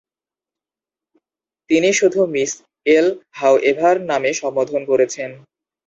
[1.69, 2.51] তিনি শুধু Miss
[2.87, 3.07] L
[3.37, 5.29] হাওএভার নামে সম্বোধন করেছেন।